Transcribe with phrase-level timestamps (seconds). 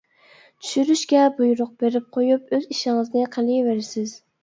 [0.63, 4.21] چۈشۈرۈشكە بۇيرۇق بېرىپ قويۇپ، ئۆز ئىشىڭىزنى قىلىۋېرىسىز.